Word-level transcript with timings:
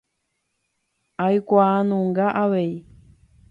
Aikuaanunga 1.25 2.25
avei. 2.43 2.71